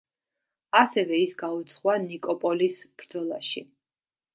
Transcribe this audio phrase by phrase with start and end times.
[0.79, 3.69] ასევე ის გაუძღვა ნიკოპოლის ბრძოლაში.